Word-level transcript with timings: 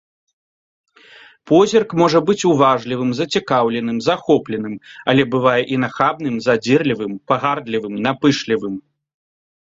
Позірк 1.51 1.89
можа 2.01 2.19
быць 2.29 2.45
уважлівым, 2.51 3.09
зацікаўленым, 3.17 3.97
захопленым, 4.07 4.75
але 5.13 5.23
бывае 5.37 5.55
і 5.77 5.79
нахабным, 5.85 6.35
задзірлівым, 6.49 7.11
пагардлівым, 7.33 7.93
напышлівым. 8.09 8.75